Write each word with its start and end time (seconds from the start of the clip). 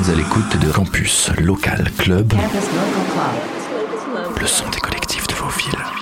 êtes 0.00 0.08
à 0.08 0.14
l'écoute 0.14 0.56
de 0.58 0.70
Campus 0.70 1.30
Local 1.38 1.90
Club, 1.98 2.32
le 4.40 4.46
son 4.46 4.68
des 4.70 4.80
collectifs 4.80 5.26
de 5.26 5.34
vos 5.34 5.48
villes. 5.48 5.99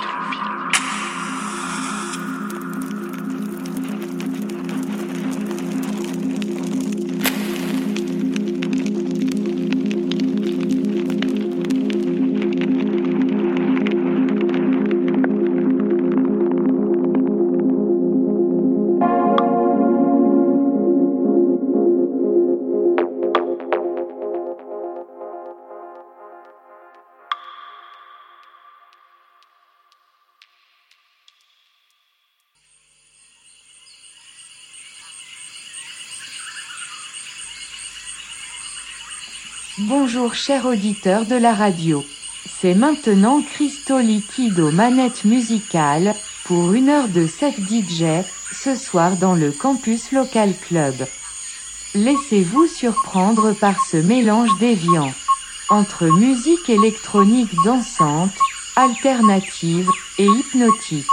Bonjour 40.11 40.35
chers 40.35 40.65
auditeurs 40.65 41.27
de 41.27 41.35
la 41.37 41.53
radio. 41.53 42.03
C'est 42.63 42.73
maintenant 42.73 43.43
Christo 43.43 43.99
Liquido 43.99 44.71
manette 44.71 45.27
musicale, 45.27 46.15
pour 46.47 46.73
une 46.73 46.89
heure 46.89 47.09
de 47.09 47.27
set 47.27 47.55
DJ, 47.61 48.25
ce 48.51 48.75
soir 48.75 49.17
dans 49.17 49.35
le 49.35 49.53
campus 49.53 50.11
local 50.13 50.55
club. 50.67 50.95
Laissez-vous 51.95 52.67
surprendre 52.69 53.53
par 53.53 53.85
ce 53.85 53.99
mélange 53.99 54.49
déviant. 54.59 55.13
Entre 55.69 56.07
musique 56.07 56.71
électronique 56.71 57.55
dansante, 57.67 58.33
alternative, 58.77 59.91
et 60.17 60.25
hypnotique. 60.25 61.05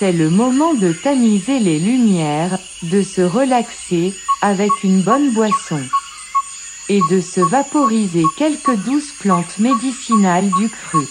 C'est 0.00 0.12
le 0.12 0.30
moment 0.30 0.74
de 0.74 0.92
tamiser 0.92 1.60
les 1.60 1.78
lumières, 1.78 2.58
de 2.82 3.02
se 3.02 3.22
relaxer, 3.22 4.12
avec 4.42 4.72
une 4.82 5.00
bonne 5.02 5.30
boisson 5.30 5.80
et 6.88 7.00
de 7.10 7.20
se 7.20 7.40
vaporiser 7.40 8.24
quelques 8.36 8.76
douces 8.84 9.12
plantes 9.12 9.58
médicinales 9.58 10.50
du 10.58 10.68
cru. 10.68 11.06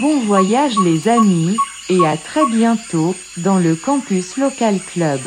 Bon 0.00 0.20
voyage 0.20 0.74
les 0.84 1.08
amis, 1.08 1.56
et 1.88 2.06
à 2.06 2.16
très 2.16 2.46
bientôt 2.46 3.14
dans 3.36 3.58
le 3.58 3.74
campus 3.74 4.36
local 4.36 4.80
club. 4.80 5.20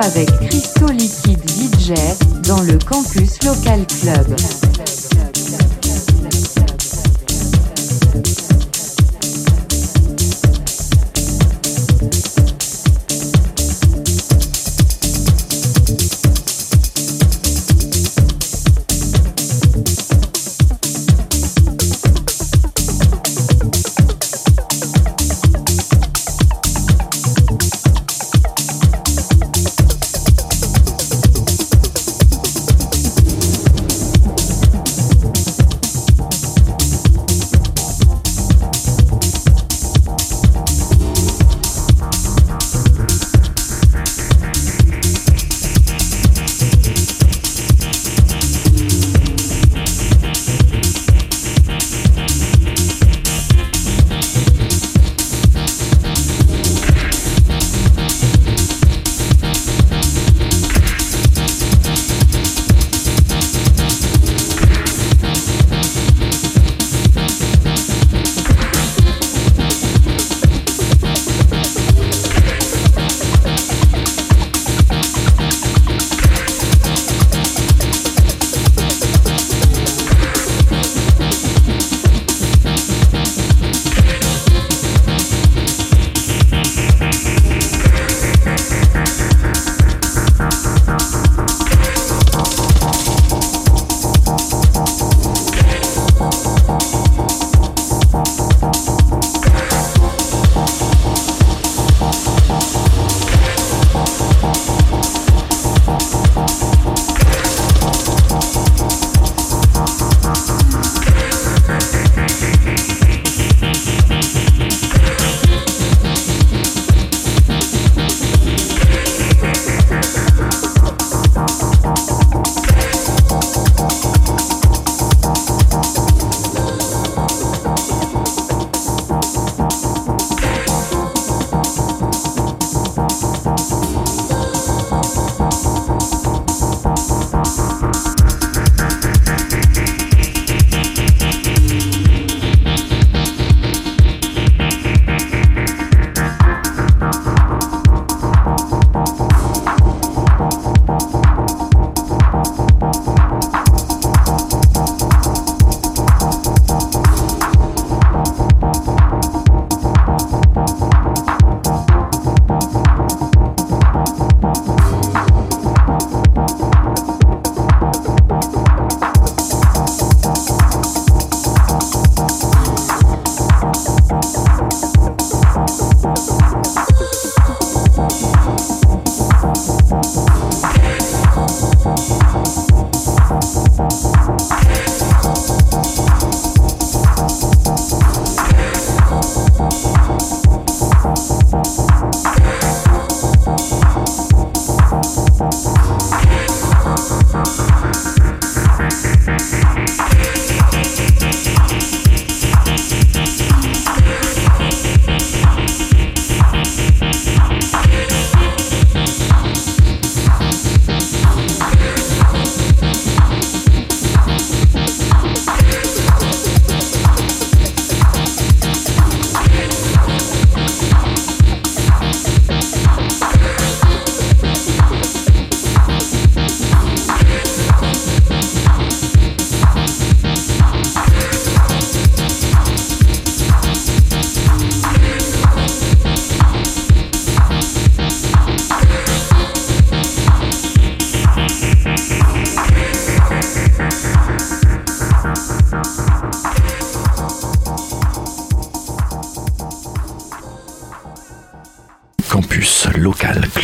Avec 0.00 0.30
Crystal 0.48 0.90
Liquid 0.90 1.38
DJ 1.48 1.92
dans 2.46 2.62
le 2.62 2.78
campus 2.78 3.42
local 3.42 3.84
club. 4.00 4.67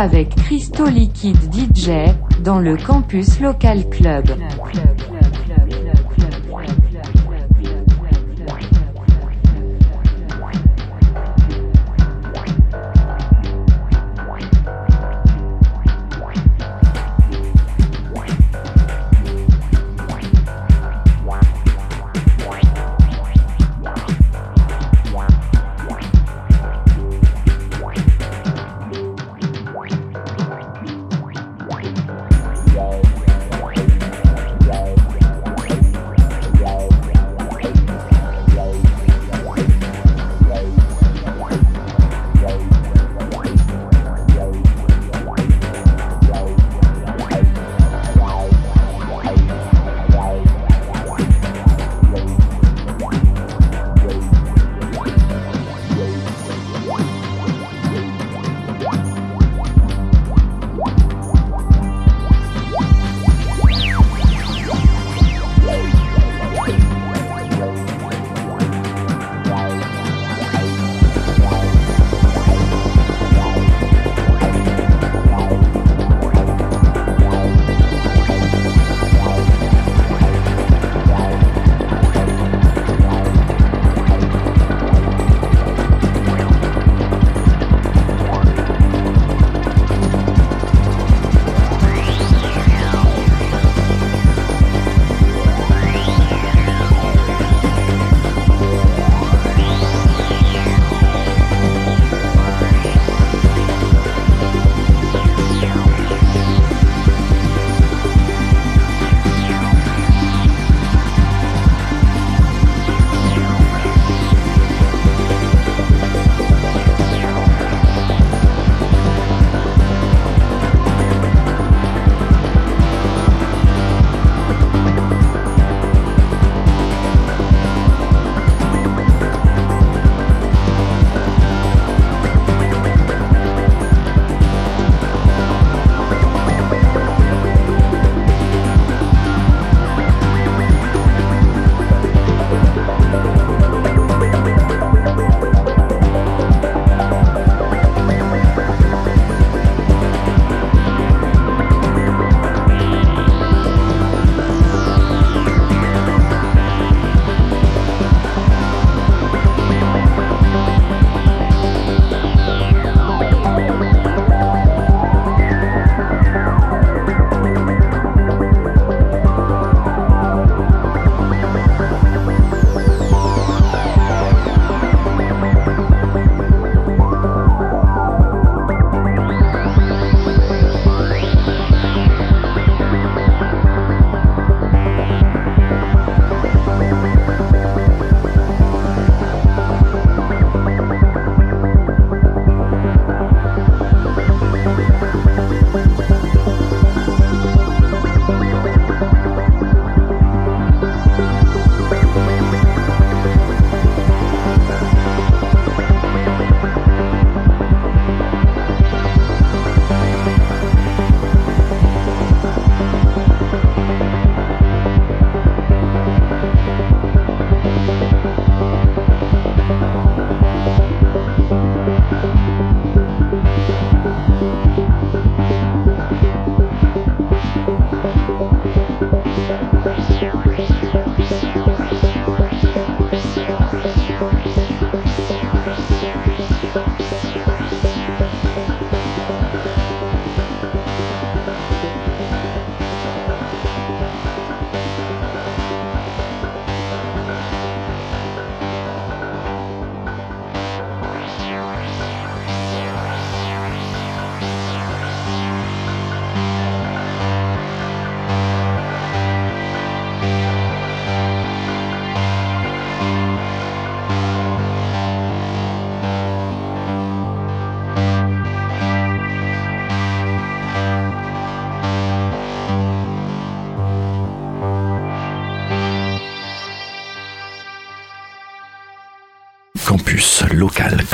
Avec 0.00 0.34
Crystal 0.34 0.88
Liquide 0.88 1.36
DJ, 1.52 1.90
dans 2.42 2.58
le 2.58 2.78
campus 2.78 3.38
local 3.38 3.86
club. 3.90 4.24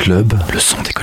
Le 0.07 0.59
son 0.59 0.81
des 0.83 0.93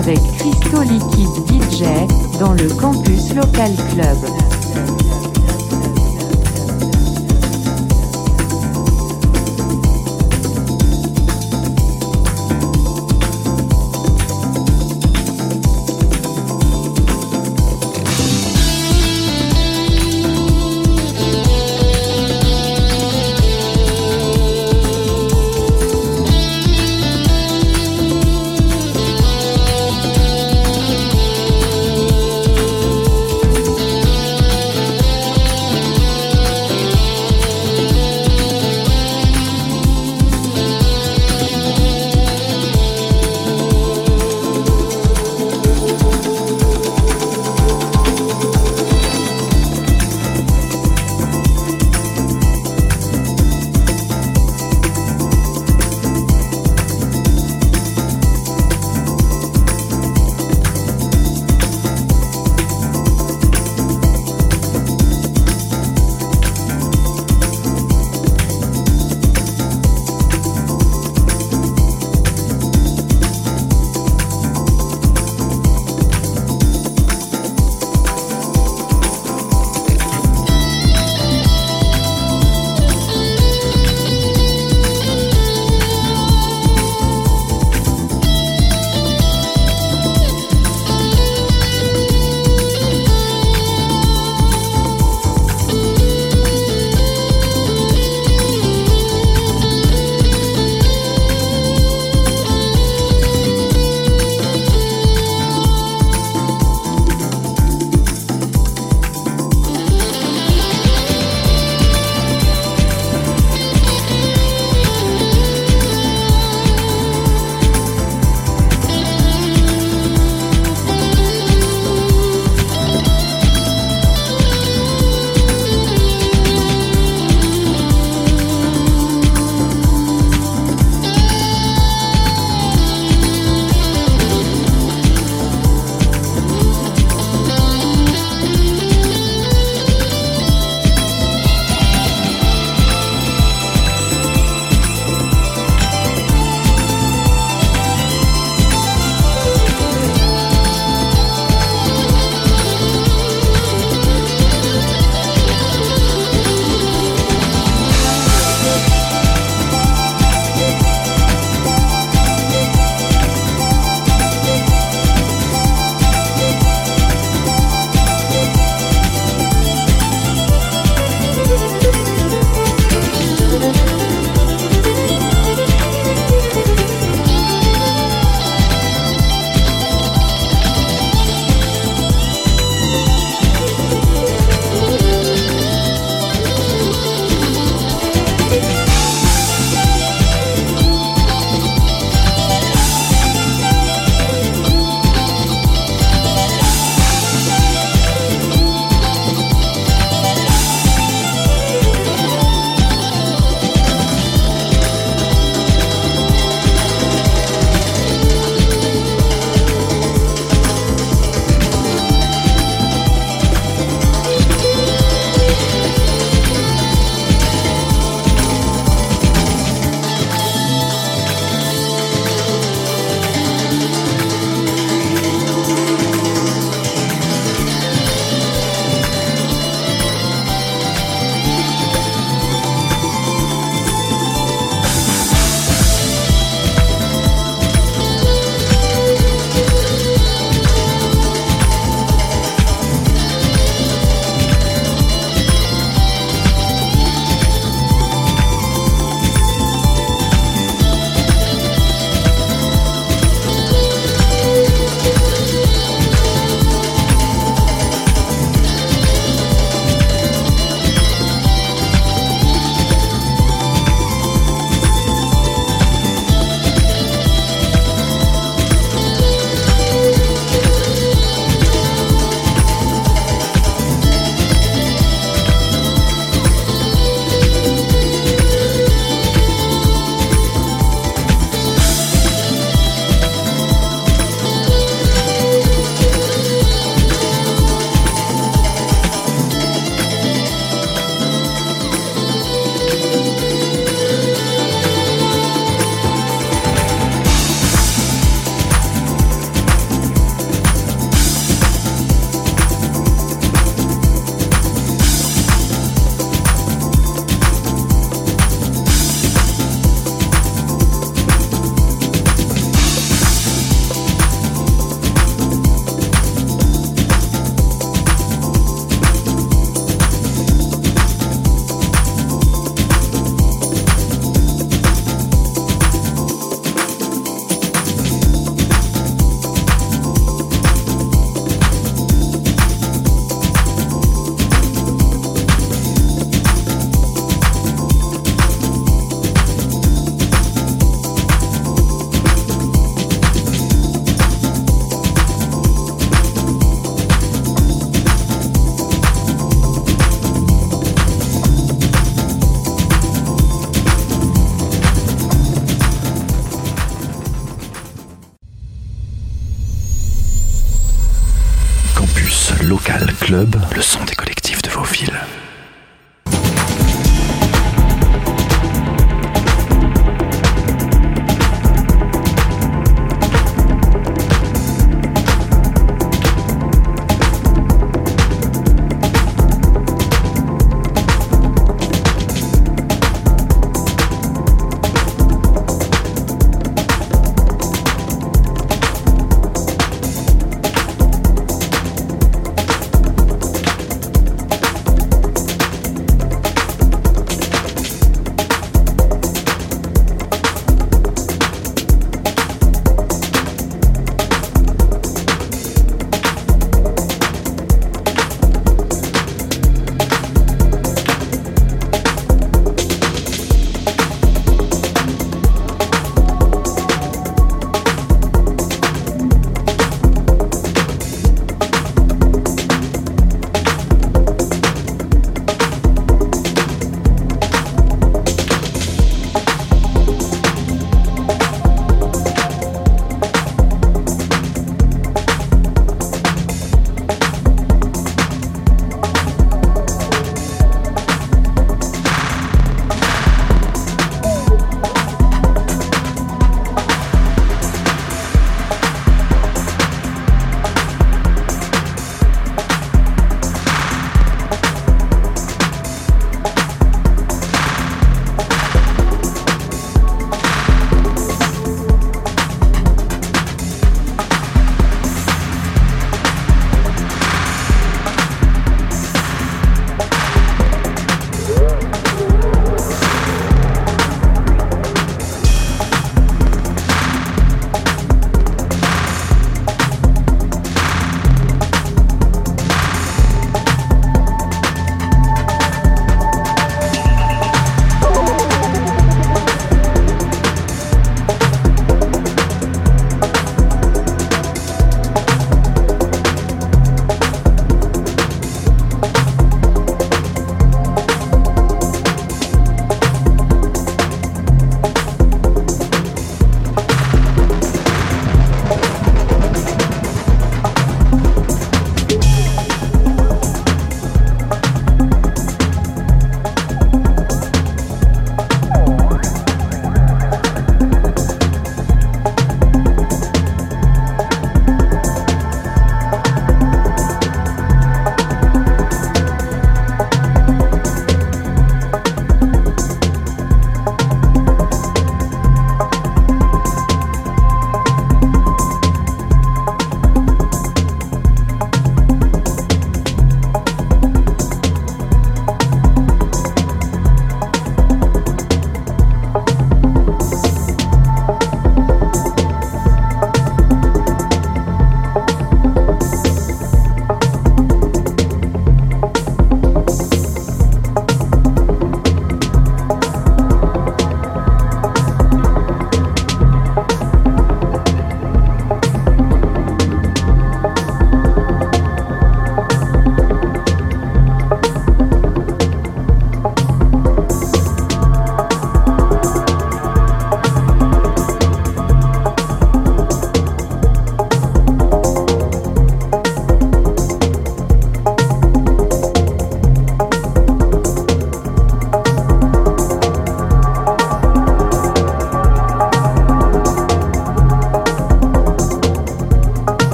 avec 0.00 0.18
Crystal 0.38 0.86
Liquid 0.88 1.28
DJ 1.46 1.84
dans 2.38 2.54
le 2.54 2.68
Campus 2.80 3.34
Local 3.34 3.70
Club. 3.92 4.39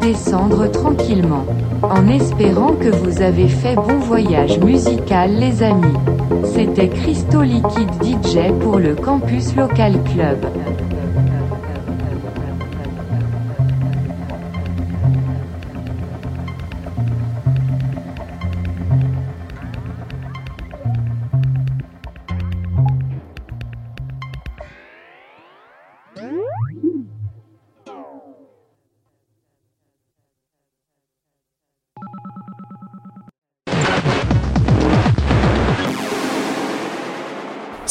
Redescendre 0.00 0.70
tranquillement. 0.70 1.44
En 1.82 2.08
espérant 2.08 2.72
que 2.72 2.88
vous 2.88 3.22
avez 3.22 3.48
fait 3.48 3.74
bon 3.74 3.98
voyage 3.98 4.58
musical 4.58 5.34
les 5.34 5.62
amis. 5.62 5.96
C'était 6.44 6.88
Christo 6.88 7.42
Liquide 7.42 7.90
DJ 8.02 8.52
pour 8.60 8.78
le 8.78 8.94
Campus 8.94 9.54
Local 9.56 9.94
Club. 10.04 10.49